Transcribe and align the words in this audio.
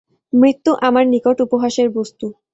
মৃত্য 0.33 0.65
আমার 0.87 1.05
নিকট 1.07 1.37
উপহাসের 1.45 1.87
বস্তু। 1.89 2.25